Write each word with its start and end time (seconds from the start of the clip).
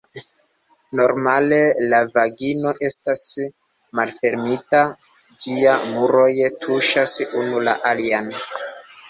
Normale 0.99 1.59
la 1.91 1.99
vagino 2.15 2.71
estas 2.87 3.25
malfermita, 4.01 4.81
ĝiaj 5.47 5.77
muroj 5.93 6.33
tuŝas 6.65 7.17
unu 7.45 7.63
la 7.69 7.79
alian. 7.93 8.35